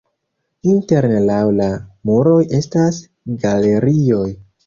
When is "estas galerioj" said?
2.61-4.27